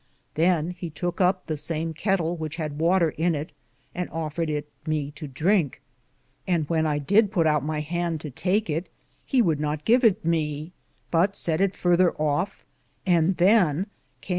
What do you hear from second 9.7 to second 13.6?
give it me, but sett it further of, and than